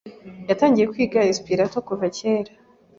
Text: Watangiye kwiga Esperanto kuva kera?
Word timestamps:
Watangiye 0.47 0.85
kwiga 0.93 1.27
Esperanto 1.31 1.77
kuva 1.87 2.05
kera? 2.17 2.51